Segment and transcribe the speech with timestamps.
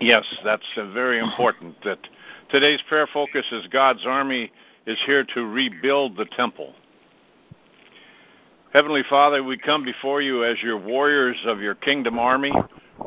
[0.00, 1.76] Yes, that's uh, very important.
[1.84, 1.98] That
[2.48, 4.50] today's prayer focus is God's army
[4.86, 6.72] is here to rebuild the temple.
[8.72, 12.52] Heavenly Father, we come before you as your warriors of your kingdom army,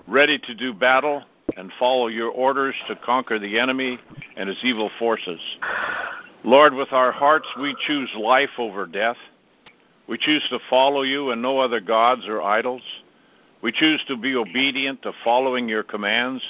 [0.07, 1.23] ready to do battle
[1.57, 3.97] and follow your orders to conquer the enemy
[4.37, 5.39] and his evil forces.
[6.43, 9.17] Lord, with our hearts, we choose life over death.
[10.07, 12.83] We choose to follow you and no other gods or idols.
[13.63, 16.43] We choose to be obedient to following your commands.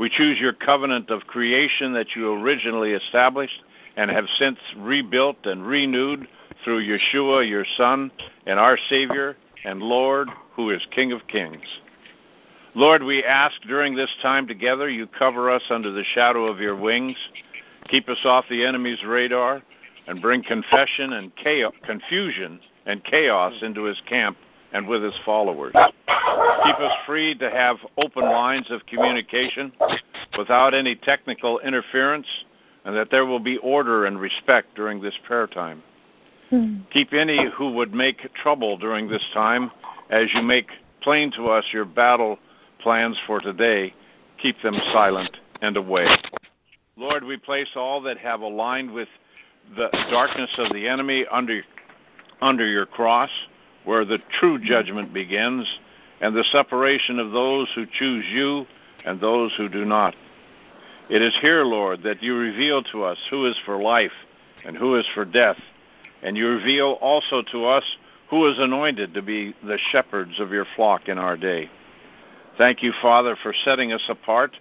[0.00, 3.62] We choose your covenant of creation that you originally established
[3.98, 6.26] and have since rebuilt and renewed
[6.64, 8.10] through Yeshua, your Son,
[8.46, 11.66] and our Savior and Lord, who is King of Kings.
[12.74, 16.76] Lord, we ask during this time together you cover us under the shadow of your
[16.76, 17.18] wings,
[17.88, 19.60] keep us off the enemy's radar,
[20.06, 24.38] and bring confession and chaos, confusion and chaos into his camp
[24.72, 25.72] and with his followers.
[25.74, 29.72] Keep us free to have open lines of communication
[30.38, 32.26] without any technical interference,
[32.84, 35.82] and that there will be order and respect during this prayer time.
[36.50, 36.78] Hmm.
[36.92, 39.70] Keep any who would make trouble during this time
[40.10, 40.68] as you make
[41.00, 42.38] plain to us your battle
[42.80, 43.94] plans for today.
[44.42, 46.06] Keep them silent and away.
[46.96, 49.08] Lord, we place all that have aligned with
[49.76, 51.62] the darkness of the enemy under
[52.42, 53.30] under your cross,
[53.84, 55.66] where the true judgment begins,
[56.20, 58.66] and the separation of those who choose you
[59.04, 60.14] and those who do not.
[61.08, 64.12] It is here, Lord, that you reveal to us who is for life
[64.64, 65.56] and who is for death,
[66.22, 67.84] and you reveal also to us
[68.28, 71.68] who is anointed to be the shepherds of your flock in our day.
[72.58, 74.52] Thank you, Father, for setting us apart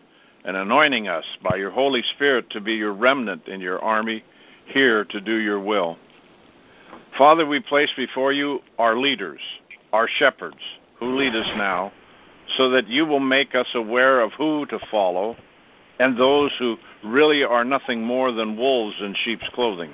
[0.46, 4.24] and anointing us by your Holy Spirit to be your remnant in your army,
[4.66, 5.98] here to do your will.
[7.18, 9.42] Father, we place before you our leaders,
[9.92, 10.60] our shepherds,
[11.00, 11.92] who lead us now,
[12.58, 15.36] so that you will make us aware of who to follow
[16.00, 19.92] and those who really are nothing more than wolves in sheep's clothing.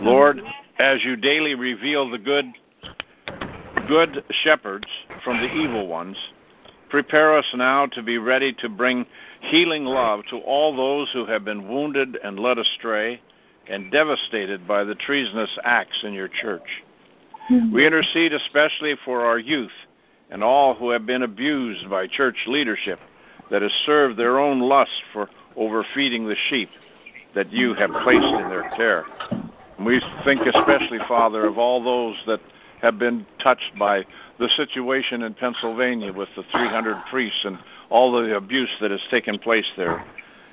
[0.00, 0.40] Lord,
[0.78, 2.46] as you daily reveal the good
[3.86, 4.86] good shepherds
[5.22, 6.16] from the evil ones,
[6.88, 9.04] prepare us now to be ready to bring
[9.40, 13.20] healing love to all those who have been wounded and led astray
[13.68, 16.82] and devastated by the treasonous acts in your church.
[17.50, 17.74] Mm-hmm.
[17.74, 19.72] We intercede especially for our youth
[20.30, 22.98] and all who have been abused by church leadership
[23.50, 26.70] that has served their own lust for overfeeding the sheep
[27.34, 29.04] that you have placed in their care.
[29.76, 32.40] And we think especially, Father, of all those that
[32.80, 34.04] have been touched by
[34.38, 37.58] the situation in Pennsylvania with the 300 priests and
[37.90, 40.04] all the abuse that has taken place there.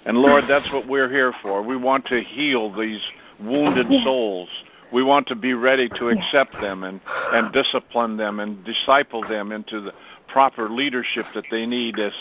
[0.05, 1.61] And Lord, that's what we're here for.
[1.61, 3.01] We want to heal these
[3.39, 4.49] wounded souls.
[4.91, 6.99] We want to be ready to accept them and,
[7.31, 9.93] and discipline them and disciple them into the
[10.27, 12.11] proper leadership that they need as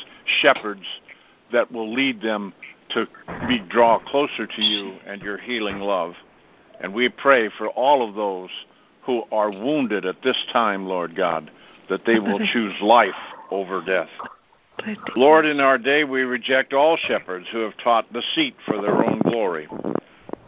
[0.41, 0.84] shepherds
[1.52, 2.52] that will lead them
[2.91, 3.06] to
[3.48, 6.14] be draw closer to you and your healing love.
[6.80, 8.50] And we pray for all of those
[9.04, 11.50] who are wounded at this time, Lord God,
[11.88, 13.10] that they will choose life
[13.50, 14.08] over death.
[15.16, 19.18] Lord, in our day we reject all shepherds who have taught deceit for their own
[19.20, 19.68] glory,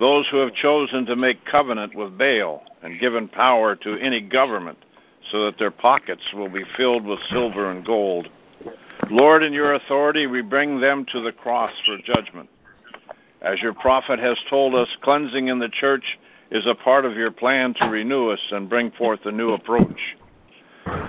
[0.00, 4.78] those who have chosen to make covenant with Baal and given power to any government
[5.30, 8.28] so that their pockets will be filled with silver and gold.
[9.10, 12.48] Lord, in your authority, we bring them to the cross for judgment.
[13.40, 16.18] As your prophet has told us, cleansing in the church
[16.50, 20.16] is a part of your plan to renew us and bring forth a new approach.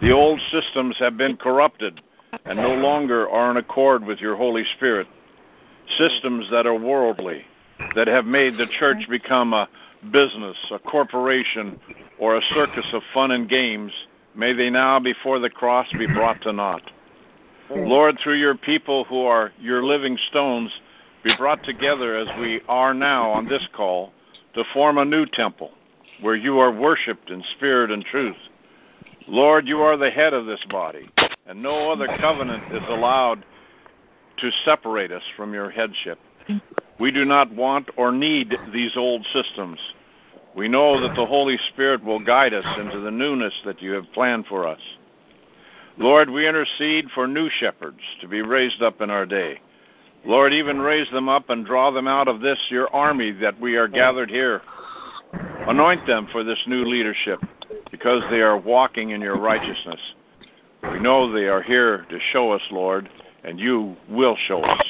[0.02, 2.02] The old systems have been corrupted
[2.46, 5.08] and no longer are in accord with your Holy Spirit.
[5.98, 7.46] Systems that are worldly,
[7.96, 9.68] that have made the church become a
[10.12, 11.80] business, a corporation,
[12.20, 13.92] or a circus of fun and games,
[14.36, 16.92] may they now before the cross be brought to naught.
[17.70, 20.72] Lord, through your people who are your living stones,
[21.24, 24.12] be brought together as we are now on this call
[24.54, 25.72] to form a new temple
[26.22, 28.38] where you are worshiped in spirit and truth.
[29.28, 31.10] Lord, you are the head of this body,
[31.48, 33.44] and no other covenant is allowed
[34.38, 36.18] to separate us from your headship.
[37.00, 39.80] We do not want or need these old systems.
[40.56, 44.12] We know that the Holy Spirit will guide us into the newness that you have
[44.14, 44.80] planned for us.
[45.98, 49.60] Lord, we intercede for new shepherds to be raised up in our day.
[50.26, 53.76] Lord, even raise them up and draw them out of this, your army that we
[53.76, 54.62] are gathered here.
[55.68, 57.40] Anoint them for this new leadership
[57.92, 60.00] because they are walking in your righteousness.
[60.92, 63.10] We know they are here to show us, Lord,
[63.44, 64.84] and you will show us.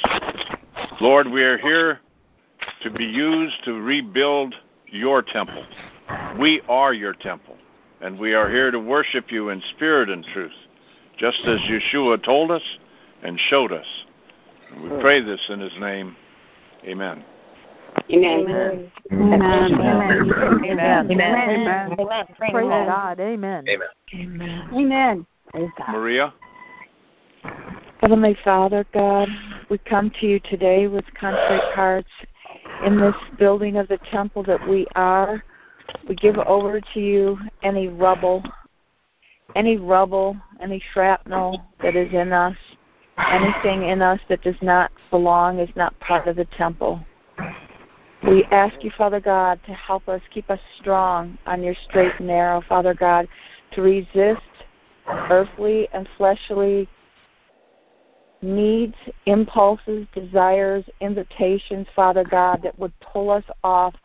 [1.00, 2.00] Lord, we are here
[2.82, 4.56] to be used to rebuild
[4.88, 5.66] your temple.
[6.40, 7.58] We are your temple,
[8.02, 10.52] and we are here to worship you in spirit and truth,
[11.18, 12.64] just as Yeshua told us
[13.22, 13.86] and showed us.
[14.82, 16.16] We pray this in his name.
[16.86, 17.24] Amen.
[18.12, 18.40] Amen.
[18.40, 18.92] Amen.
[19.12, 19.42] Amen.
[19.42, 19.72] Amen.
[19.72, 20.32] Amen.
[20.64, 20.72] Amen.
[20.72, 21.12] Amen.
[21.12, 21.12] Amen.
[21.12, 21.96] Amen.
[22.00, 22.26] Amen.
[22.38, 23.20] Praise God.
[23.20, 23.66] Amen.
[24.14, 24.70] Amen.
[24.74, 25.28] Amen.
[25.54, 26.34] Maria?
[28.02, 29.30] Heavenly Father, God,
[29.70, 32.10] we come to you today with contrite hearts
[32.86, 35.44] in this building of the temple that we are.
[36.10, 38.44] We give over to you any rubble,
[39.56, 42.58] any rubble, any shrapnel that is in us,
[43.18, 47.06] anything in us that does not belong, is not part of the temple.
[48.24, 52.28] We ask you, Father God, to help us, keep us strong on your straight and
[52.28, 53.28] narrow, Father God,
[53.74, 54.42] to resist
[55.08, 56.88] earthly and fleshly
[58.42, 58.96] needs,
[59.26, 63.96] impulses, desires, invitations, Father God, that would pull us off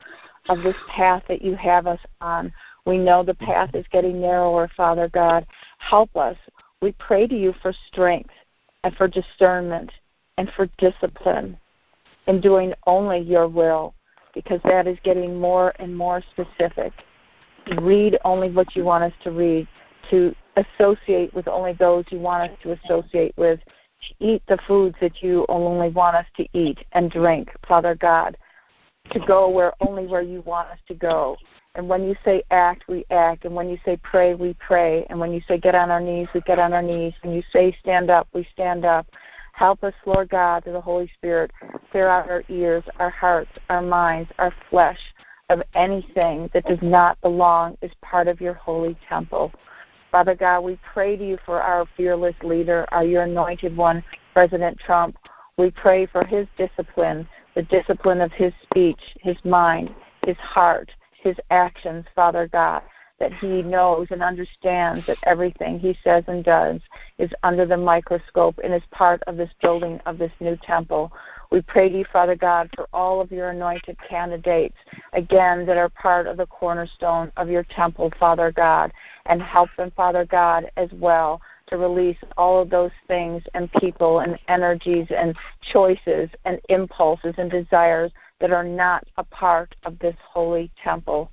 [0.48, 2.52] of this path that you have us on.
[2.86, 5.46] We know the path is getting narrower, Father God.
[5.78, 6.36] Help us.
[6.80, 8.30] We pray to you for strength
[8.84, 9.90] and for discernment
[10.38, 11.58] and for discipline
[12.28, 13.94] in doing only your will
[14.34, 16.92] because that is getting more and more specific.
[17.80, 19.66] Read only what you want us to read,
[20.10, 23.60] to associate with only those you want us to associate with,
[24.20, 28.36] eat the foods that you only want us to eat and drink, Father God,
[29.10, 31.36] to go where only where you want us to go.
[31.74, 33.44] And when you say act, we act.
[33.44, 35.06] And when you say pray, we pray.
[35.10, 37.14] And when you say get on our knees, we get on our knees.
[37.22, 39.06] When you say stand up, we stand up.
[39.52, 41.50] Help us, Lord God, through the Holy Spirit,
[41.90, 44.98] clear out our ears, our hearts, our minds, our flesh
[45.50, 49.52] of anything that does not belong as part of your holy temple.
[50.10, 54.02] Father God, we pray to you for our fearless leader, our your anointed one,
[54.32, 55.18] President Trump.
[55.58, 59.94] We pray for his discipline, the discipline of his speech, his mind,
[60.24, 60.90] his heart,
[61.20, 62.82] his actions, Father God,
[63.18, 66.80] that he knows and understands that everything he says and does
[67.18, 71.12] is under the microscope and is part of this building of this new temple.
[71.50, 74.76] We pray to you, Father God, for all of your anointed candidates,
[75.14, 78.92] again, that are part of the cornerstone of your temple, Father God,
[79.26, 84.20] and help them, Father God, as well to release all of those things and people
[84.20, 85.36] and energies and
[85.72, 88.10] choices and impulses and desires
[88.40, 91.30] that are not a part of this holy temple.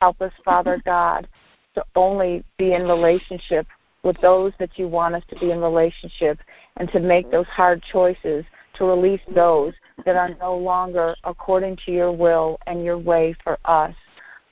[0.00, 1.28] Help us, Father God,
[1.74, 3.66] to only be in relationship
[4.02, 6.38] with those that you want us to be in relationship
[6.76, 8.44] and to make those hard choices
[8.78, 9.74] to release those
[10.04, 13.94] that are no longer according to your will and your way for us.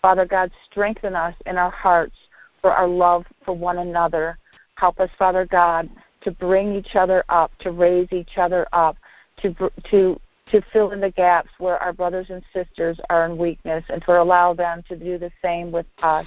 [0.02, 2.16] Father God, strengthen us in our hearts
[2.60, 4.38] for our love for one another.
[4.76, 5.88] Help us, Father God,
[6.22, 8.96] to bring each other up, to raise each other up,
[9.42, 9.54] to
[9.90, 14.02] to to fill in the gaps where our brothers and sisters are in weakness, and
[14.02, 16.26] to allow them to do the same with us.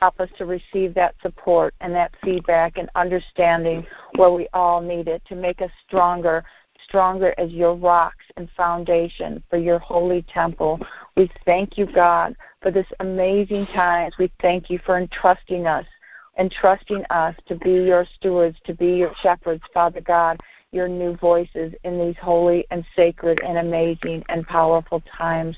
[0.00, 3.86] Help us to receive that support and that feedback and understanding
[4.16, 6.44] where we all need it to make us stronger,
[6.84, 10.80] stronger as your rocks and foundation for your holy temple.
[11.16, 14.10] We thank you, God, for this amazing time.
[14.18, 15.86] We thank you for entrusting us,
[16.38, 20.40] entrusting us to be your stewards, to be your shepherds, Father God,
[20.72, 25.56] your new voices in these holy and sacred and amazing and powerful times.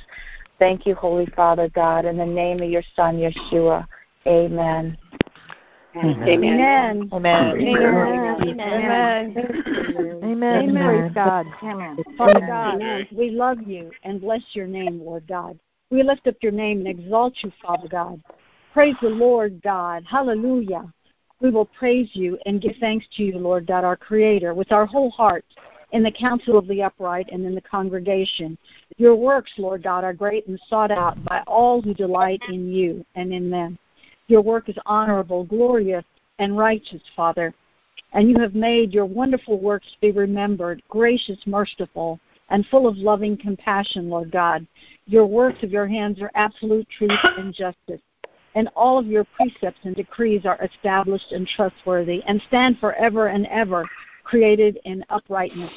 [0.58, 3.86] Thank you, Holy Father God, in the name of your Son, Yeshua.
[4.26, 4.96] Amen.
[5.96, 6.28] Amen.
[6.28, 7.10] Amen.
[7.12, 7.60] Amen.
[7.62, 9.36] Amen.
[9.38, 10.13] Amen.
[10.50, 11.46] Praise God.
[12.18, 15.58] Father God, we love you and bless your name, Lord God.
[15.90, 18.20] We lift up your name and exalt you, Father God.
[18.72, 20.04] Praise the Lord God.
[20.08, 20.92] Hallelujah.
[21.40, 24.86] We will praise you and give thanks to you, Lord God, our Creator, with our
[24.86, 25.44] whole heart
[25.92, 28.58] in the council of the upright and in the congregation.
[28.96, 33.04] Your works, Lord God, are great and sought out by all who delight in you
[33.14, 33.78] and in them.
[34.26, 36.04] Your work is honorable, glorious,
[36.38, 37.54] and righteous, Father.
[38.14, 43.36] And you have made your wonderful works be remembered, gracious, merciful, and full of loving
[43.36, 44.66] compassion, Lord God.
[45.06, 48.00] Your works of your hands are absolute truth and justice.
[48.54, 53.46] And all of your precepts and decrees are established and trustworthy and stand forever and
[53.46, 53.84] ever,
[54.22, 55.72] created in uprightness.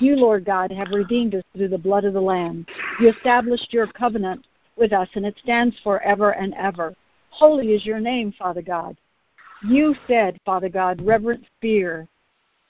[0.00, 2.66] You, Lord God, have redeemed us through the blood of the Lamb.
[3.00, 4.46] You established your covenant
[4.76, 6.94] with us, and it stands forever and ever.
[7.30, 8.96] Holy is your name, Father God.
[9.62, 12.08] You said, Father God, reverent fear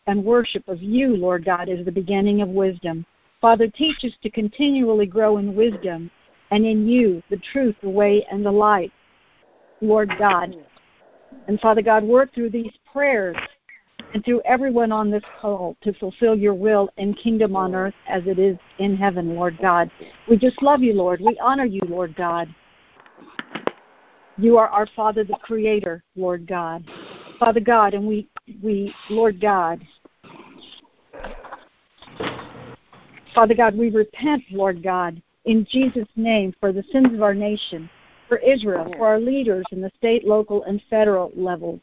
[0.06, 3.06] and worship of you, Lord God, is the beginning of wisdom.
[3.40, 6.10] Father, teach us to continually grow in wisdom
[6.50, 8.92] and in you, the truth, the way, and the light,
[9.80, 10.56] Lord God.
[11.46, 13.36] And Father God, work through these prayers
[14.12, 18.22] and through everyone on this call to fulfill your will and kingdom on earth as
[18.26, 19.90] it is in heaven, Lord God.
[20.28, 21.20] We just love you, Lord.
[21.20, 22.52] We honor you, Lord God.
[24.40, 26.82] You are our Father, the Creator, Lord God.
[27.38, 28.26] Father God, and we,
[28.62, 29.86] we, Lord God,
[33.34, 37.90] Father God, we repent, Lord God, in Jesus' name for the sins of our nation,
[38.28, 41.80] for Israel, for our leaders in the state, local, and federal levels.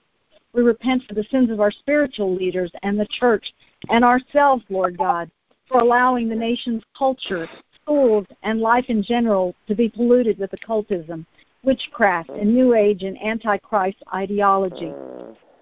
[0.54, 3.54] We repent for the sins of our spiritual leaders and the church
[3.90, 5.30] and ourselves, Lord God,
[5.68, 7.48] for allowing the nation's culture,
[7.84, 11.28] schools, and life in general to be polluted with occultism,
[11.67, 14.93] witchcraft, and New Age and Antichrist ideology,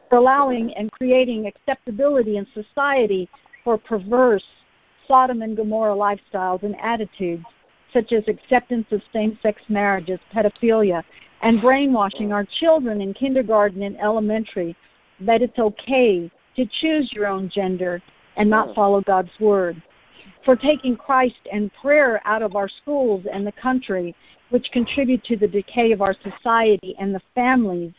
[0.08, 3.28] for allowing and creating acceptability in society
[3.64, 4.46] for perverse
[5.08, 7.44] Sodom and Gomorrah lifestyles and attitudes,
[7.92, 11.04] such as acceptance of same sex marriages, pedophilia,
[11.42, 14.76] and brainwashing our children in kindergarten and elementary
[15.20, 18.00] that it's okay to choose your own gender
[18.36, 19.82] and not follow God's word.
[20.46, 24.16] For taking Christ and prayer out of our schools and the country,
[24.50, 27.92] which contribute to the decay of our society and the families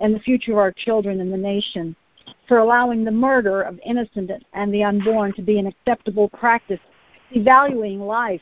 [0.00, 1.94] and the future of our children and the nation
[2.48, 6.80] for allowing the murder of innocent and the unborn to be an acceptable practice,
[7.32, 8.40] devaluing life,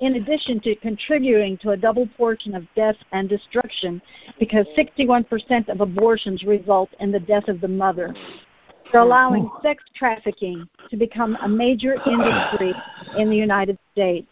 [0.00, 4.02] in addition to contributing to a double portion of death and destruction,
[4.38, 8.14] because 61% of abortions result in the death of the mother.
[8.90, 12.74] For allowing sex trafficking to become a major industry
[13.18, 14.28] in the United States.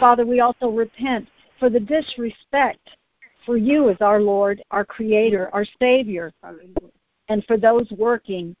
[0.00, 2.96] Father, we also repent for the disrespect
[3.44, 6.32] for you as our Lord, our Creator, our Savior,
[7.28, 8.54] and for those working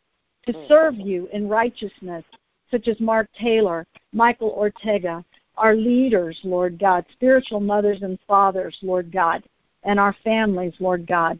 [0.46, 2.24] to serve you in righteousness,
[2.70, 5.24] such as Mark Taylor, Michael Ortega,
[5.56, 9.42] our leaders, Lord God, spiritual mothers and fathers, Lord God,
[9.84, 11.38] and our families, Lord God.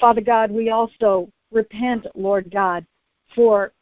[0.00, 2.84] Father God, we also repent, Lord God,
[3.34, 3.72] for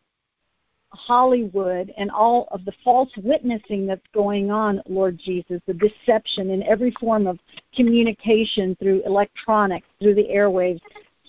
[0.91, 6.63] Hollywood and all of the false witnessing that's going on, Lord Jesus, the deception in
[6.65, 7.39] every form of
[7.75, 10.81] communication through electronics, through the airwaves,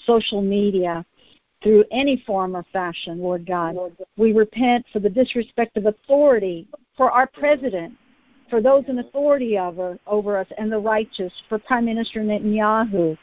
[0.06, 1.06] social media,
[1.62, 3.76] through any form or fashion, Lord God.
[4.18, 6.68] We repent for the disrespect of authority,
[6.98, 7.94] for our president,
[8.50, 13.18] for those in authority over, over us, and the righteous, for Prime Minister Netanyahu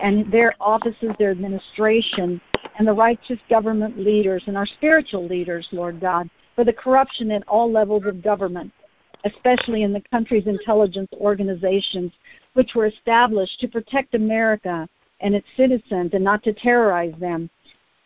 [0.00, 2.40] and their offices, their administration,
[2.78, 7.46] and the righteous government leaders and our spiritual leaders, Lord God, for the corruption at
[7.48, 8.72] all levels of government,
[9.24, 12.12] especially in the country's intelligence organizations,
[12.54, 14.88] which were established to protect America
[15.20, 17.48] and its citizens and not to terrorize them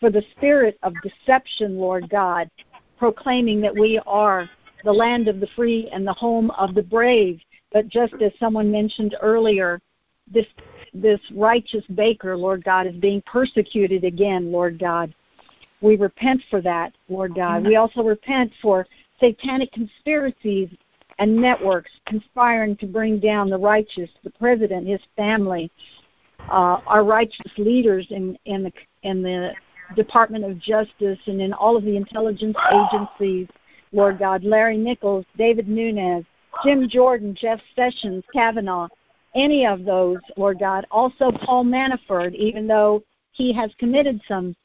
[0.00, 2.50] for the spirit of deception, Lord God,
[2.98, 4.48] proclaiming that we are
[4.84, 7.40] the land of the free and the home of the brave.
[7.72, 9.80] But just as someone mentioned earlier,
[10.30, 10.46] this
[11.00, 15.14] this righteous baker, Lord God, is being persecuted again, Lord God.
[15.80, 17.66] We repent for that, Lord God.
[17.66, 18.86] We also repent for
[19.20, 20.70] satanic conspiracies
[21.18, 25.70] and networks conspiring to bring down the righteous, the president, his family,
[26.50, 28.72] uh, our righteous leaders in, in the
[29.02, 29.52] in the
[29.94, 33.48] Department of Justice and in all of the intelligence agencies,
[33.92, 36.24] Lord God, Larry Nichols, Devin Nunes,
[36.64, 38.88] Jim Jordan, Jeff Sessions, Kavanaugh,
[39.36, 40.86] any of those, Lord God.
[40.90, 43.02] Also, Paul Manafort, even though
[43.32, 44.56] he has committed some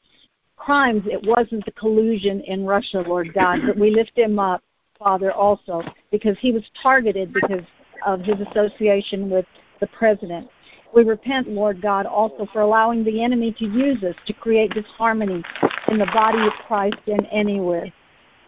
[0.56, 4.62] crimes, it wasn't the collusion in Russia, Lord God, but we lift him up,
[4.98, 7.64] Father, also, because he was targeted because
[8.06, 9.44] of his association with
[9.80, 10.48] the president.
[10.94, 15.42] We repent, Lord God, also for allowing the enemy to use us to create disharmony
[15.88, 17.92] in the body of Christ and anywhere,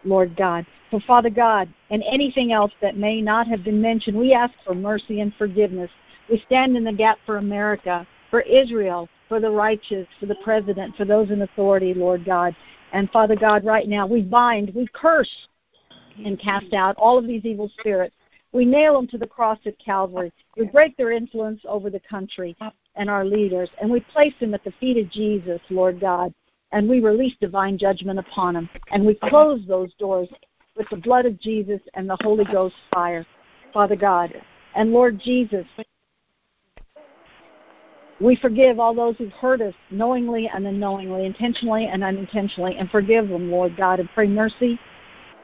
[0.03, 0.65] Lord God.
[0.91, 4.75] For Father God, and anything else that may not have been mentioned, we ask for
[4.75, 5.89] mercy and forgiveness.
[6.29, 10.95] We stand in the gap for America, for Israel, for the righteous, for the president,
[10.95, 12.55] for those in authority, Lord God.
[12.93, 15.47] And Father God, right now, we bind, we curse,
[16.23, 18.15] and cast out all of these evil spirits
[18.55, 20.31] we nail them to the cross at Calvary.
[20.55, 22.55] We break their influence over the country
[22.95, 26.33] and our leaders, and we place them at the feet of Jesus, Lord God,
[26.71, 28.69] and we release divine judgment upon them.
[28.91, 30.29] And we close those doors
[30.77, 33.25] with the blood of Jesus and the Holy Ghost fire,
[33.73, 34.33] Father God.
[34.73, 35.65] And Lord Jesus,
[38.19, 43.27] we forgive all those who've hurt us knowingly and unknowingly, intentionally and unintentionally, and forgive
[43.27, 44.79] them, Lord God, and pray mercy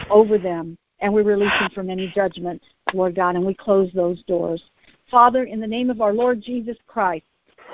[0.09, 0.77] over them.
[0.99, 2.61] And we release them from any judgment
[2.93, 4.61] Lord God, and we close those doors.
[5.09, 7.25] Father, in the name of our Lord Jesus Christ,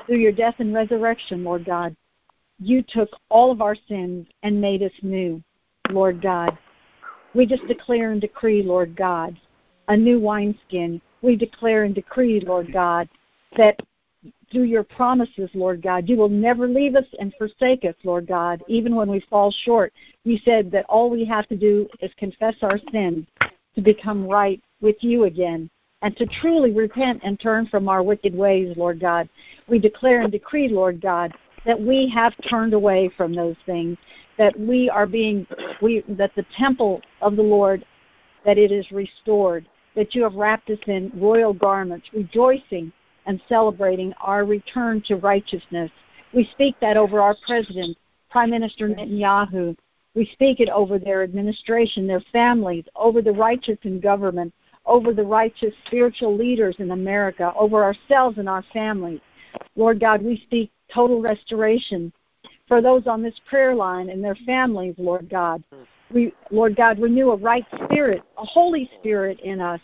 [0.06, 1.96] through your death and resurrection, Lord God,
[2.60, 5.42] you took all of our sins and made us new,
[5.90, 6.58] Lord God.
[7.34, 9.38] We just declare and decree, Lord God,
[9.88, 11.02] a new wineskin.
[11.22, 13.10] We declare and decree, Lord God,
[13.58, 13.80] that
[14.52, 18.64] through your promises, Lord God, you will never leave us and forsake us, Lord God,
[18.68, 19.94] even when we fall short.
[20.24, 23.26] You said that all we have to do is confess our sins
[23.76, 25.70] to become right with you again
[26.02, 29.28] and to truly repent and turn from our wicked ways, Lord God.
[29.68, 31.34] We declare and decree, Lord God,
[31.66, 33.98] that we have turned away from those things,
[34.38, 35.46] that we are being,
[35.82, 37.84] we, that the temple of the Lord
[38.46, 42.94] that it is restored, that you have wrapped us in royal garments, rejoicing
[43.28, 45.92] and celebrating our return to righteousness.
[46.34, 47.98] We speak that over our president,
[48.32, 49.78] Prime Minister Netanyahu.
[50.16, 54.54] We speak it over their administration, their families, over the righteous in government,
[54.86, 59.20] over the righteous spiritual leaders in America, over ourselves and our families.
[59.76, 62.12] Lord God, we speak total restoration
[62.68, 65.64] for those on this prayer line and their families, Lord God.
[66.12, 69.82] We, Lord God, renew a right spirit, a Holy Spirit in us.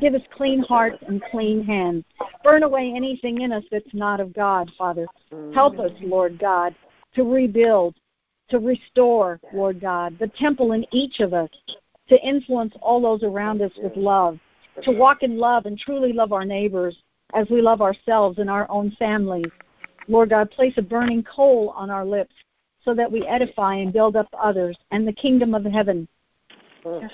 [0.00, 2.04] Give us clean hearts and clean hands.
[2.42, 5.06] Burn away anything in us that's not of God, Father.
[5.54, 6.74] Help us, Lord God,
[7.14, 7.94] to rebuild,
[8.48, 11.50] to restore, Lord God, the temple in each of us,
[12.08, 14.38] to influence all those around us with love,
[14.82, 16.96] to walk in love and truly love our neighbors
[17.34, 19.50] as we love ourselves and our own families.
[20.08, 22.34] Lord God, place a burning coal on our lips
[22.84, 26.08] so that we edify and build up others and the kingdom of heaven.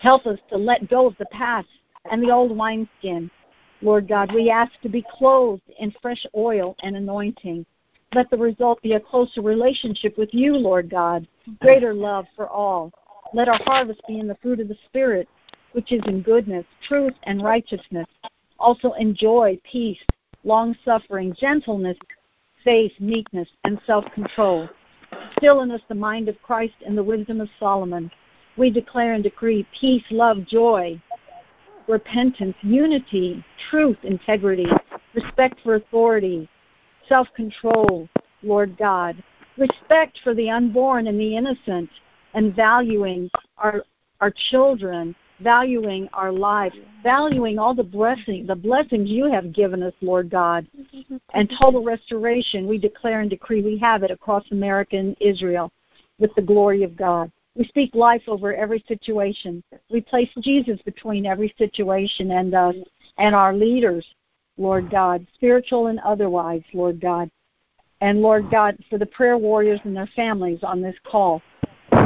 [0.01, 1.69] Help us to let go of the past
[2.11, 3.31] and the old wineskin.
[3.81, 7.65] Lord God, we ask to be clothed in fresh oil and anointing.
[8.15, 11.29] Let the result be a closer relationship with you, Lord God,
[11.61, 12.91] greater love for all.
[13.35, 15.29] Let our harvest be in the fruit of the Spirit,
[15.73, 18.07] which is in goodness, truth, and righteousness.
[18.59, 20.01] Also in joy, peace,
[20.43, 21.99] long suffering, gentleness,
[22.65, 24.69] faith, meekness, and self control.
[25.37, 28.11] Still in us the mind of Christ and the wisdom of Solomon.
[28.57, 31.01] We declare and decree peace, love, joy,
[31.89, 34.67] repentance, unity, truth, integrity,
[35.15, 36.49] respect for authority,
[37.09, 38.09] self control,
[38.43, 39.23] Lord God,
[39.57, 41.91] respect for the unborn and the innocent,
[42.35, 43.83] and valuing our,
[44.21, 49.95] our children valuing our life, valuing all the blessings, the blessings you have given us,
[50.01, 50.67] Lord God,
[51.35, 52.67] and total restoration.
[52.67, 55.71] We declare and decree we have it across America and Israel
[56.19, 57.31] with the glory of God.
[57.59, 59.63] We speak life over every situation.
[59.91, 62.77] We place Jesus between every situation and us
[63.19, 64.07] and our leaders,
[64.57, 67.31] Lord God, spiritual and otherwise, Lord God.
[68.01, 71.43] And Lord God, for the prayer warriors and their families on this call.
[71.91, 71.99] We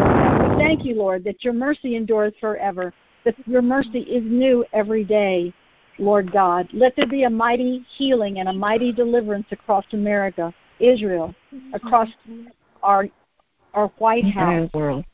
[0.58, 5.52] thank you, Lord, that your mercy endures forever that your mercy is new every day,
[5.98, 6.68] Lord God.
[6.72, 11.34] Let there be a mighty healing and a mighty deliverance across America, Israel,
[11.72, 12.08] across
[12.82, 13.08] our
[13.74, 15.04] our White House, world.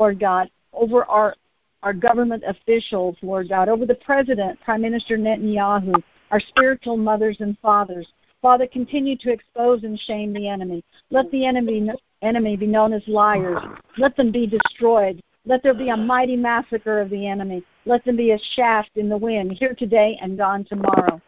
[0.00, 1.36] Lord God, over our
[1.82, 7.56] our government officials, Lord God, over the president, Prime Minister Netanyahu, our spiritual mothers and
[7.60, 8.06] fathers.
[8.42, 10.82] Father, continue to expose and shame the enemy.
[11.10, 11.90] Let the enemy
[12.22, 13.60] enemy be known as liars.
[13.98, 15.20] Let them be destroyed.
[15.46, 17.62] Let there be a mighty massacre of the enemy.
[17.84, 21.20] Let them be a shaft in the wind, here today and gone tomorrow.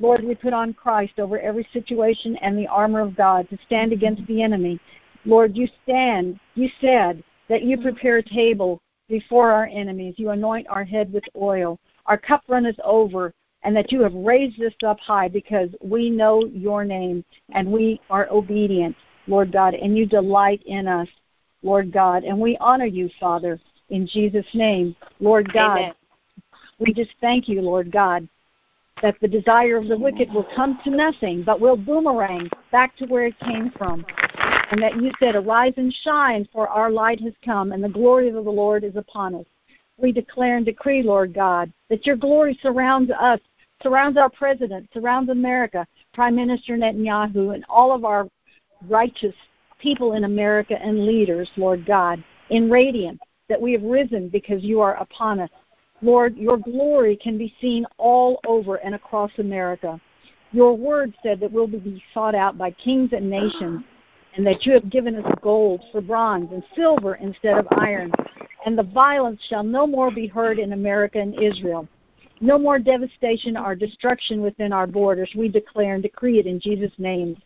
[0.00, 3.92] Lord, we put on Christ over every situation and the armor of God to stand
[3.92, 4.80] against the enemy.
[5.24, 6.38] Lord, you stand.
[6.54, 7.84] You said that you mm-hmm.
[7.84, 10.14] prepare a table before our enemies.
[10.16, 11.78] You anoint our head with oil.
[12.06, 13.32] Our cup runneth over,
[13.62, 18.00] and that you have raised us up high because we know your name and we
[18.10, 21.08] are obedient, Lord God, and you delight in us.
[21.66, 22.24] Lord God.
[22.24, 23.58] And we honor you, Father,
[23.90, 24.94] in Jesus' name.
[25.20, 25.94] Lord God, Amen.
[26.78, 28.28] we just thank you, Lord God,
[29.02, 33.06] that the desire of the wicked will come to nothing, but will boomerang back to
[33.06, 34.06] where it came from.
[34.70, 38.28] And that you said, Arise and shine, for our light has come, and the glory
[38.28, 39.46] of the Lord is upon us.
[39.96, 43.40] We declare and decree, Lord God, that your glory surrounds us,
[43.82, 48.28] surrounds our president, surrounds America, Prime Minister Netanyahu, and all of our
[48.88, 49.34] righteous
[49.78, 54.80] people in America and leaders, Lord God, in radiance that we have risen because you
[54.80, 55.50] are upon us.
[56.02, 60.00] Lord, your glory can be seen all over and across America.
[60.52, 63.82] Your word said that we'll be sought out by kings and nations,
[64.36, 68.12] and that you have given us gold for bronze and silver instead of iron.
[68.64, 71.88] And the violence shall no more be heard in America and Israel.
[72.40, 75.30] No more devastation or destruction within our borders.
[75.34, 77.36] We declare and decree it in Jesus' name.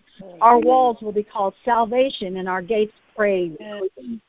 [0.40, 3.56] Our walls will be called salvation and our gates praise.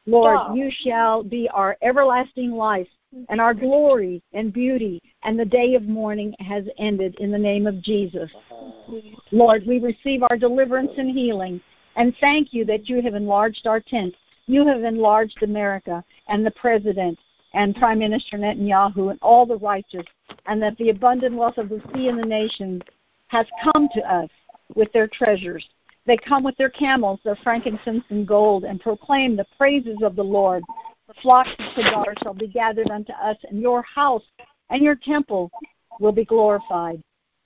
[0.06, 2.88] Lord, you shall be our everlasting life
[3.30, 7.68] and our glory and beauty, and the day of mourning has ended in the name
[7.68, 8.32] of Jesus.
[8.52, 9.00] Uh-huh.
[9.32, 11.60] Lord, we receive our deliverance and healing,
[11.96, 14.16] and thank you that you have enlarged our tent.
[14.48, 17.18] You have enlarged America and the President
[17.54, 20.06] and Prime Minister Netanyahu and all the righteous,
[20.46, 22.82] and that the abundant wealth of the sea and the nations
[23.28, 24.30] has come to us
[24.76, 25.68] with their treasures.
[26.06, 30.24] They come with their camels, their frankincense and gold, and proclaim the praises of the
[30.24, 30.64] Lord.
[31.08, 34.24] The flocks of Kedar shall be gathered unto us, and your house
[34.70, 35.52] and your temple
[36.00, 37.02] will be glorified.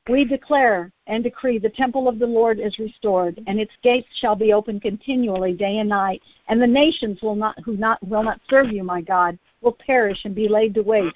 [0.08, 4.36] We declare and decree the temple of the Lord is restored, and its gates shall
[4.36, 8.40] be open continually day and night, and the nations will not who not will not
[8.48, 11.16] serve you, my God, will perish and be laid to waste.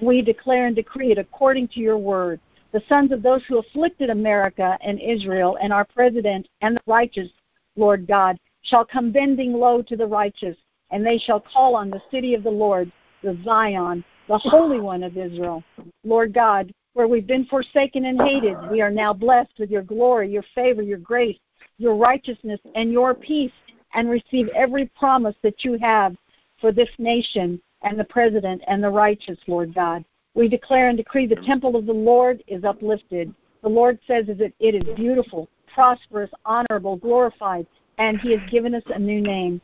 [0.00, 2.40] We declare and decree it according to your word.
[2.72, 7.28] The sons of those who afflicted America and Israel and our president and the righteous,
[7.76, 10.56] Lord God, shall come bending low to the righteous,
[10.90, 12.90] and they shall call on the city of the Lord,
[13.22, 15.62] the Zion, the Holy One of Israel.
[16.02, 20.30] Lord God, where we've been forsaken and hated, we are now blessed with your glory,
[20.30, 21.38] your favor, your grace,
[21.78, 23.52] your righteousness, and your peace,
[23.94, 26.14] and receive every promise that you have
[26.60, 30.04] for this nation and the president and the righteous, Lord God.
[30.34, 33.34] We declare and decree the temple of the Lord is uplifted.
[33.62, 37.66] The Lord says that it is beautiful, prosperous, honorable, glorified,
[37.98, 39.60] and He has given us a new name.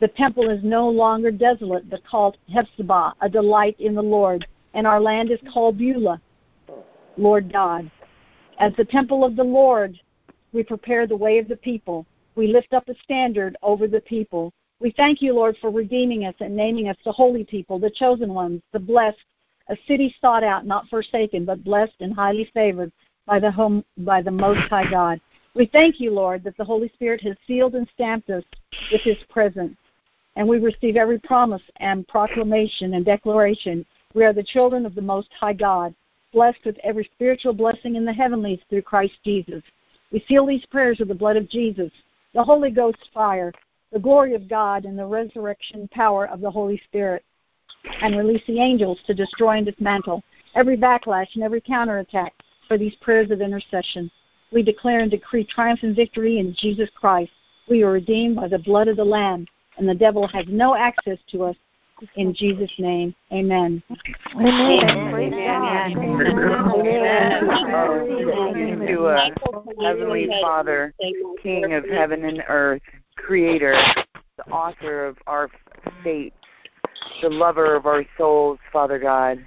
[0.00, 4.86] The temple is no longer desolate, but called Hephzibah, a delight in the Lord, and
[4.86, 6.20] our land is called Beulah,
[7.16, 7.90] Lord God.
[8.58, 9.98] As the temple of the Lord,
[10.52, 12.06] we prepare the way of the people.
[12.34, 14.52] We lift up a standard over the people.
[14.80, 18.34] We thank you, Lord, for redeeming us and naming us the holy people, the chosen
[18.34, 19.18] ones, the blessed,
[19.68, 22.92] a city sought out, not forsaken, but blessed and highly favored
[23.26, 25.20] by the home by the Most High God.
[25.54, 28.44] We thank you, Lord, that the Holy Spirit has sealed and stamped us
[28.90, 29.76] with His presence,
[30.36, 33.86] and we receive every promise and proclamation and declaration.
[34.14, 35.94] We are the children of the Most High God,
[36.32, 39.62] blessed with every spiritual blessing in the heavenlies through Christ Jesus.
[40.10, 41.90] We seal these prayers with the blood of Jesus,
[42.34, 43.52] the Holy Ghost fire,
[43.92, 47.24] the glory of God, and the resurrection power of the Holy Spirit,
[48.00, 50.22] and release the angels to destroy and dismantle
[50.54, 52.32] every backlash and every counterattack
[52.68, 54.10] for these prayers of intercession.
[54.52, 57.32] We declare and decree triumph and victory in Jesus Christ.
[57.68, 59.46] We are redeemed by the blood of the Lamb,
[59.78, 61.56] and the devil has no access to us.
[62.16, 63.82] In Jesus' name, amen.
[64.34, 65.12] Amen.
[69.80, 70.94] Heavenly Father,
[71.42, 72.82] King of heaven and earth,
[73.16, 73.76] Creator,
[74.36, 75.48] the author of our
[76.02, 76.34] fate,
[77.20, 79.46] the lover of our souls, Father God.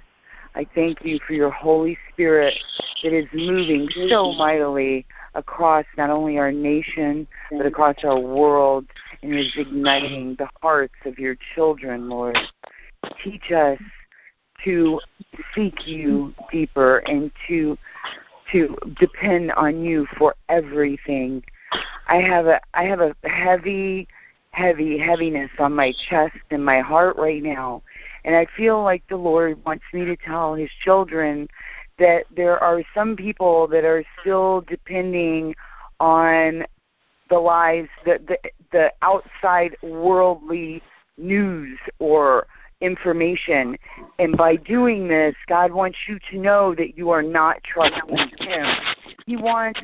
[0.54, 2.54] I thank you for your Holy Spirit
[3.02, 5.04] that is moving so mightily
[5.34, 8.86] across not only our nation, but across our world
[9.22, 12.38] and is igniting the hearts of your children, Lord.
[13.22, 13.78] Teach us
[14.64, 15.00] to
[15.54, 17.78] seek you deeper and to
[18.52, 21.42] to depend on you for everything.
[22.08, 24.08] I have a I have a heavy
[24.52, 27.82] heavy heaviness on my chest and my heart right now
[28.26, 31.48] and I feel like the Lord wants me to tell his children
[31.98, 35.54] that there are some people that are still depending
[36.00, 36.64] on
[37.30, 38.38] the lies, the the,
[38.72, 40.82] the outside worldly
[41.16, 42.46] news or
[42.80, 43.76] information.
[44.18, 48.66] And by doing this, God wants you to know that you are not trusting Him.
[49.26, 49.80] He wants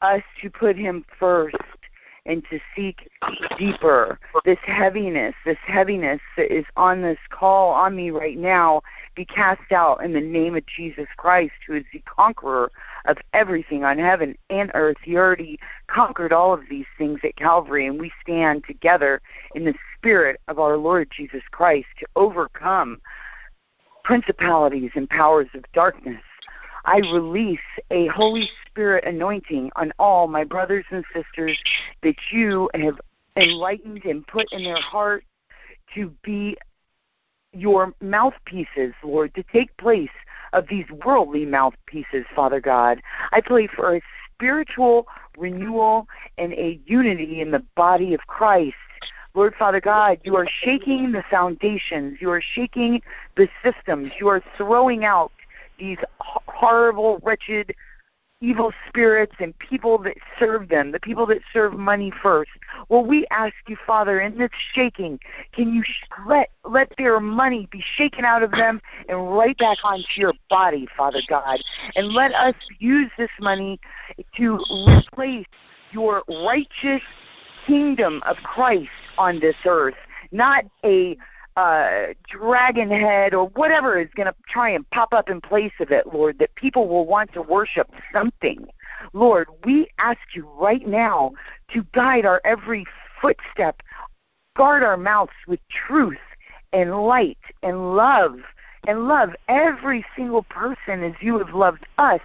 [0.00, 1.56] us to put Him first
[2.26, 3.10] and to seek
[3.58, 4.18] deeper.
[4.44, 8.82] This heaviness, this heaviness that is on this call on me right now,
[9.14, 12.70] be cast out in the name of Jesus Christ, who is the conqueror
[13.04, 14.96] of everything on heaven and earth.
[15.02, 19.20] He already conquered all of these things at Calvary, and we stand together
[19.54, 23.00] in the spirit of our Lord Jesus Christ to overcome
[24.02, 26.22] principalities and powers of darkness.
[26.84, 27.58] I release
[27.90, 31.58] a Holy Spirit anointing on all my brothers and sisters
[32.02, 33.00] that you have
[33.36, 35.24] enlightened and put in their heart
[35.94, 36.56] to be
[37.52, 40.10] your mouthpieces, Lord, to take place
[40.52, 43.00] of these worldly mouthpieces, Father God.
[43.32, 44.02] I pray for a
[44.34, 46.06] spiritual renewal
[46.38, 48.76] and a unity in the body of Christ.
[49.34, 52.18] Lord Father God, you are shaking the foundations.
[52.20, 53.02] You are shaking
[53.36, 54.12] the systems.
[54.20, 55.32] You are throwing out
[55.78, 57.74] these horrible, wretched,
[58.40, 62.50] evil spirits and people that serve them, the people that serve money first.
[62.88, 65.18] Well, we ask you, Father, in this shaking,
[65.52, 69.78] can you sh- let let their money be shaken out of them and right back
[69.82, 71.58] onto your body, Father God,
[71.96, 73.80] and let us use this money
[74.36, 75.46] to replace
[75.92, 77.02] your righteous
[77.66, 79.94] kingdom of Christ on this earth,
[80.32, 81.16] not a
[81.56, 85.90] uh, dragon head or whatever is going to try and pop up in place of
[85.90, 88.66] it, Lord, that people will want to worship something.
[89.12, 91.32] Lord, we ask you right now
[91.72, 92.86] to guide our every
[93.20, 93.82] footstep,
[94.56, 96.18] guard our mouths with truth
[96.72, 98.40] and light and love,
[98.86, 102.20] and love every single person as you have loved us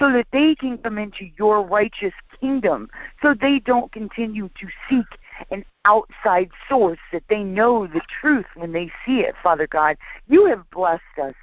[0.00, 2.88] so that they can come into your righteous kingdom,
[3.20, 5.06] so they don't continue to seek
[5.50, 9.96] an outside source that they know the truth when they see it, Father God.
[10.28, 11.34] You have blessed us.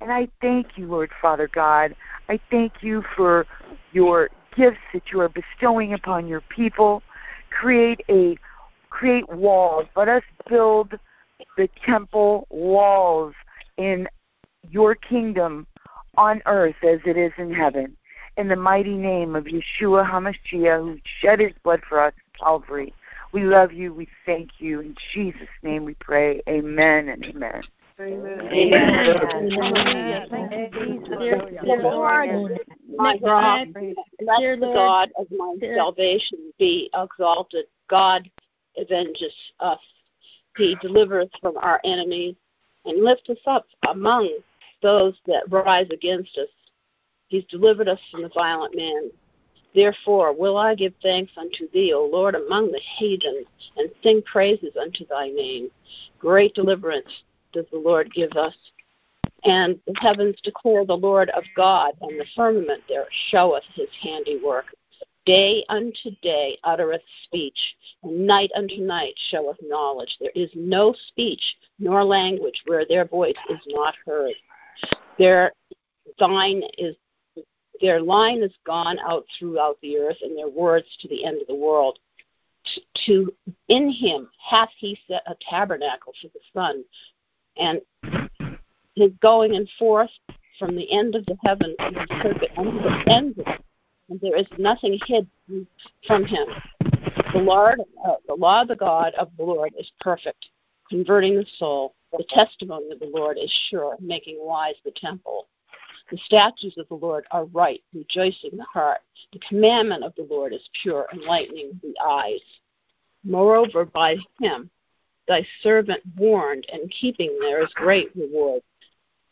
[0.00, 1.94] And I thank you, Lord Father God.
[2.28, 3.46] I thank you for
[3.92, 7.02] your gifts that you are bestowing upon your people.
[7.50, 8.36] Create a
[8.90, 9.86] create walls.
[9.96, 10.98] Let us build
[11.56, 13.34] the temple walls
[13.76, 14.08] in
[14.70, 15.66] your kingdom
[16.16, 17.96] on earth as it is in heaven.
[18.36, 22.92] In the mighty name of Yeshua HaMashiach, who shed his blood for us Calvary.
[23.34, 23.92] We love you.
[23.92, 24.78] We thank you.
[24.78, 26.40] In Jesus' name we pray.
[26.48, 27.62] Amen and amen.
[27.98, 28.40] Amen.
[28.52, 29.04] Amen.
[31.64, 32.28] Dear Lord,
[32.96, 33.66] my God,
[34.20, 37.64] let the God of my salvation be exalted.
[37.90, 38.30] God
[38.80, 39.80] avenges us.
[40.56, 42.36] He delivereth from our enemies
[42.84, 44.30] and lift us up among
[44.80, 46.48] those that rise against us.
[47.26, 49.10] He's delivered us from the violent man.
[49.74, 53.44] Therefore will I give thanks unto thee, O Lord, among the heathen,
[53.76, 55.70] and sing praises unto thy name.
[56.18, 57.10] Great deliverance
[57.52, 58.54] does the Lord give us.
[59.44, 64.66] And the heavens declare the Lord of God, and the firmament there showeth his handiwork.
[65.26, 67.58] Day unto day uttereth speech,
[68.02, 70.16] and night unto night showeth knowledge.
[70.20, 71.42] There is no speech
[71.78, 74.34] nor language where their voice is not heard.
[75.18, 75.52] Their
[76.18, 76.94] thine is
[77.80, 81.46] their line is gone out throughout the earth, and their words to the end of
[81.46, 81.98] the world.
[83.06, 83.30] To,
[83.68, 86.84] in him hath he set a tabernacle for the sun,
[87.56, 87.80] and
[88.94, 90.10] his going and forth
[90.58, 93.60] from the end of the heaven to the circuit unto the end of it,
[94.08, 95.26] and there is nothing hid
[96.06, 96.46] from him.
[97.32, 100.46] The Lord, uh, the law of the God of the Lord is perfect,
[100.88, 101.94] converting the soul.
[102.16, 105.48] The testimony of the Lord is sure, making wise the temple.
[106.10, 109.00] The statutes of the Lord are right, rejoicing the heart.
[109.32, 112.42] The commandment of the Lord is pure, enlightening the eyes.
[113.24, 114.70] Moreover, by him
[115.26, 118.62] thy servant warned, and keeping there is great reward.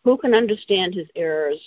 [0.04, 1.61] Who can understand his errors?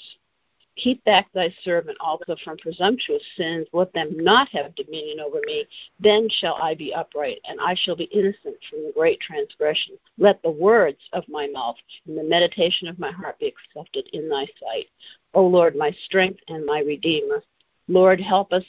[0.78, 3.66] Keep back thy servant also from presumptuous sins.
[3.72, 5.66] Let them not have dominion over me.
[6.00, 9.98] Then shall I be upright, and I shall be innocent from the great transgression.
[10.18, 14.28] Let the words of my mouth and the meditation of my heart be accepted in
[14.28, 14.88] thy sight.
[15.34, 17.42] O Lord, my strength and my redeemer.
[17.88, 18.66] Lord, help us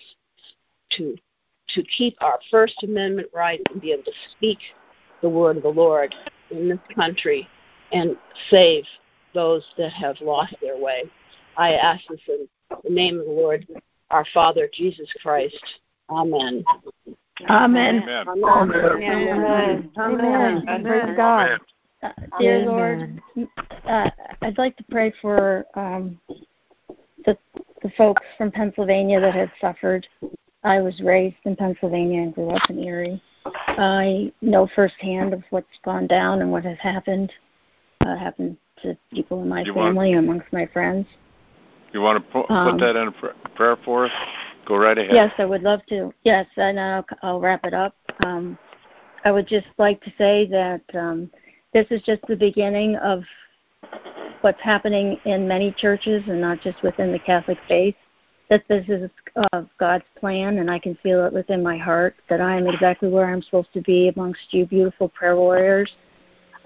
[0.93, 1.17] to
[1.71, 4.59] to keep our First Amendment rights and be able to speak
[5.21, 6.15] the word of the Lord
[6.51, 7.49] in this country
[7.93, 8.17] and
[8.51, 8.85] save
[9.35, 11.03] those that have lost their way.
[11.57, 12.49] I ask this in
[12.85, 13.67] the name of the Lord,
[14.11, 15.59] our Father, Jesus Christ.
[16.11, 16.65] Amen.
[17.49, 18.05] Amen.
[18.29, 18.29] Amen.
[18.29, 19.93] Amen.
[19.99, 20.65] Amen.
[20.69, 20.85] Amen.
[20.85, 21.61] Praise God.
[22.03, 23.21] Uh, dear Lord,
[23.89, 24.11] uh,
[24.43, 26.21] I'd like to pray for um,
[27.25, 27.37] the,
[27.83, 30.07] the folks from Pennsylvania that have suffered.
[30.63, 33.23] I was raised in Pennsylvania and grew up in Erie.
[33.45, 37.33] I know firsthand of what's gone down and what has happened.
[38.05, 41.07] Uh, happened to people in my You family, want- amongst my friends.
[41.97, 44.13] You want to put, Um, put that in a pr- prayer for us?
[44.67, 45.15] Go right ahead.
[45.15, 46.13] Yes, I would love to.
[46.25, 47.97] Yes, and I'll, I'll wrap it up.
[48.27, 48.59] Um,
[49.25, 51.31] I would just like to say that um,
[51.73, 53.23] this is just the beginning of
[54.43, 57.97] what's happening in many churches and not just within the Catholic faith.
[58.51, 59.09] That this is
[59.55, 63.09] uh, God's plan, and I can feel it within my heart that I am exactly
[63.09, 65.91] where I'm supposed to be amongst you, beautiful prayer warriors.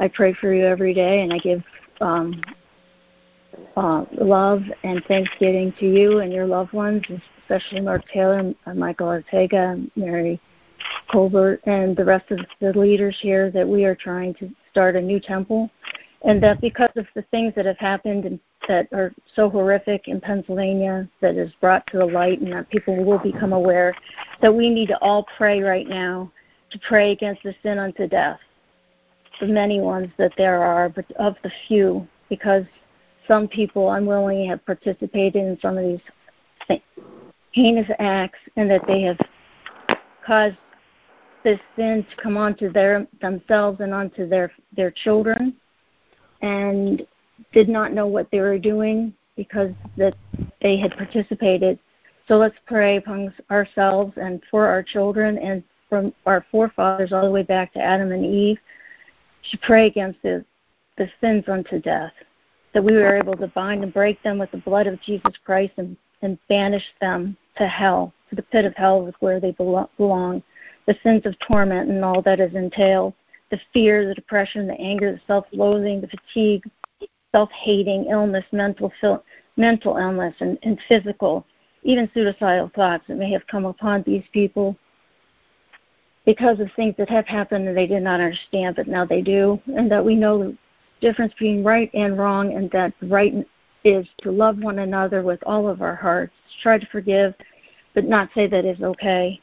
[0.00, 1.62] I pray for you every day, and I give
[2.00, 2.42] um,
[3.76, 7.02] uh, love and thanksgiving to you and your loved ones,
[7.40, 10.40] especially Mark Taylor, uh, Michael Ortega, Mary
[11.10, 15.00] Colbert, and the rest of the leaders here that we are trying to start a
[15.00, 15.70] new temple.
[16.22, 20.20] And that because of the things that have happened and that are so horrific in
[20.20, 23.94] Pennsylvania, that is brought to the light, and that people will become aware
[24.42, 26.30] that we need to all pray right now
[26.70, 28.38] to pray against the sin unto death.
[29.40, 32.64] The many ones that there are, but of the few, because
[33.30, 36.80] some people unwillingly have participated in some of these
[37.52, 39.18] heinous acts and that they have
[40.26, 40.56] caused
[41.44, 45.54] this sin to come onto their themselves and onto their their children
[46.42, 47.06] and
[47.52, 50.16] did not know what they were doing because that
[50.60, 51.78] they had participated.
[52.26, 57.30] So let's pray amongst ourselves and for our children and from our forefathers all the
[57.30, 58.58] way back to Adam and Eve
[59.52, 60.44] to pray against the
[60.98, 62.12] the sins unto death
[62.72, 65.72] that we were able to bind and break them with the blood of Jesus Christ
[65.76, 70.42] and, and banish them to hell, to the pit of hell is where they belong.
[70.86, 73.14] The sins of torment and all that is entailed,
[73.50, 76.64] the fear, the depression, the anger, the self-loathing, the fatigue,
[77.32, 78.92] self-hating, illness, mental
[79.56, 81.44] mental illness, and, and physical,
[81.82, 84.76] even suicidal thoughts that may have come upon these people
[86.24, 89.60] because of things that have happened and they did not understand, but now they do,
[89.76, 90.56] and that we know
[91.00, 93.34] difference between right and wrong, and that right
[93.84, 96.32] is to love one another with all of our hearts,
[96.62, 97.34] try to forgive,
[97.94, 99.40] but not say that is okay.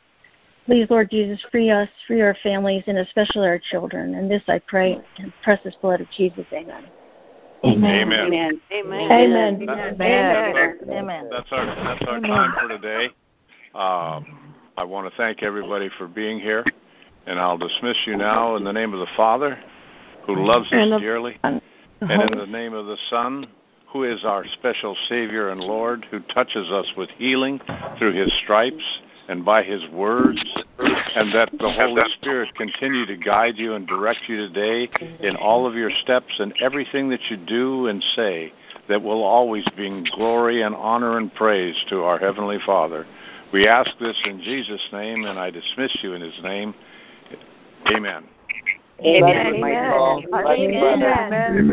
[0.66, 4.16] Please, Lord Jesus, free us, free our families, and especially our children.
[4.16, 6.46] And this I pray in the precious blood of Jesus.
[6.52, 6.84] Amen.
[7.66, 8.12] Amen.
[8.12, 8.62] Amen.
[8.72, 9.62] Amen.
[9.62, 9.66] Amen.
[9.66, 9.78] That-
[10.90, 11.30] Amen.
[11.32, 13.06] That's our that's our time for today.
[13.74, 16.66] Um, I want to thank everybody for being here,
[17.26, 19.58] and I'll dismiss you now in the name of the Father,
[20.28, 21.62] who loves us dearly, And
[22.02, 23.48] and in the name of the Son,
[23.92, 27.60] who is our special Savior and Lord, who touches us with healing
[27.98, 28.84] through His stripes
[29.30, 30.40] and by His words,
[30.78, 34.90] and that the Holy Spirit continue to guide you and direct you today
[35.22, 38.54] in all of your steps and everything that you do and say
[38.88, 43.06] that will always bring glory and honor and praise to our Heavenly Father.
[43.52, 46.76] We ask this in Jesus' name, and I dismiss you in His name.
[47.88, 48.26] Amen.
[49.00, 50.24] Bless you, Michael.
[50.34, 51.00] Amen.
[51.00, 51.60] Brother.
[51.60, 51.68] Amen.